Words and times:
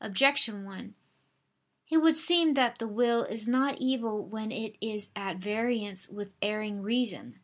Objection 0.00 0.64
1: 0.64 0.96
It 1.92 1.98
would 1.98 2.16
seem 2.16 2.54
that 2.54 2.78
the 2.80 2.88
will 2.88 3.22
is 3.22 3.46
not 3.46 3.80
evil 3.80 4.24
when 4.24 4.50
it 4.50 4.74
is 4.80 5.10
at 5.14 5.36
variance 5.38 6.08
with 6.08 6.34
erring 6.42 6.82
reason. 6.82 7.38